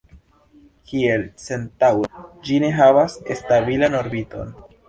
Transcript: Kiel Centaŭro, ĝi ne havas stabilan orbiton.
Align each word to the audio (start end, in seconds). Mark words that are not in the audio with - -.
Kiel 0.91 1.25
Centaŭro, 1.43 2.25
ĝi 2.49 2.57
ne 2.65 2.73
havas 2.81 3.19
stabilan 3.43 4.03
orbiton. 4.03 4.55